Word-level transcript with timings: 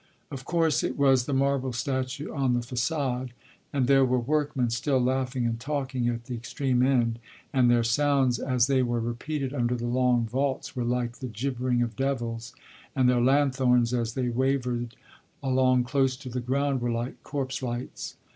Of 0.31 0.45
course 0.45 0.81
it 0.81 0.97
was 0.97 1.27
the 1.27 1.31
marble 1.31 1.71
statue 1.73 2.33
on 2.33 2.55
the 2.55 2.63
facade; 2.63 3.33
and 3.71 3.85
there 3.85 4.03
were 4.03 4.17
workmen 4.19 4.71
still 4.71 4.97
laughing 4.99 5.45
and 5.45 5.59
talking 5.59 6.09
at 6.09 6.25
the 6.25 6.33
extreme 6.33 6.81
end, 6.81 7.19
and 7.53 7.69
their 7.69 7.83
sounds, 7.83 8.39
as 8.39 8.65
they 8.65 8.81
were 8.81 8.99
repeated 8.99 9.53
under 9.53 9.75
the 9.75 9.85
long 9.85 10.25
vaults, 10.25 10.75
were 10.75 10.83
like 10.85 11.17
the 11.19 11.27
gibbering 11.27 11.83
of 11.83 11.95
devils, 11.95 12.55
and 12.95 13.07
their 13.07 13.21
lanthorns, 13.21 13.93
as 13.93 14.15
they 14.15 14.29
wavered 14.29 14.95
along 15.43 15.83
close 15.83 16.17
to 16.17 16.29
the 16.29 16.39
ground, 16.41 16.81
were 16.81 16.89
like 16.89 17.21
corpse 17.21 17.61
lights. 17.61 18.15